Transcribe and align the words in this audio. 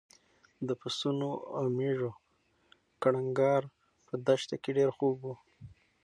د 0.67 0.69
پسونو 0.81 1.29
او 1.57 1.63
مېږو 1.77 2.11
کړنګار 3.01 3.63
په 4.07 4.13
دښته 4.25 4.55
کې 4.63 4.71
ډېر 4.77 4.89
خوږ 4.95 5.17
و. 5.29 5.33